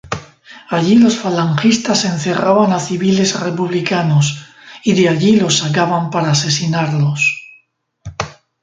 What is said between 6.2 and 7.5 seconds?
asesinarlos.